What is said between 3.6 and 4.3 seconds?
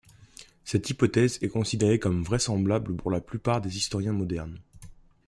des historiens